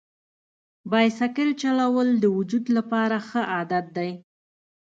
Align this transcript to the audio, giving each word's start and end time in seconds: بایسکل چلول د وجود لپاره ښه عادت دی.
بایسکل 0.91 1.49
چلول 1.61 2.09
د 2.19 2.25
وجود 2.37 2.65
لپاره 2.77 3.17
ښه 3.27 3.41
عادت 3.53 3.85
دی. 3.97 4.11